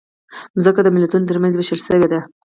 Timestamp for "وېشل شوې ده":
1.55-2.19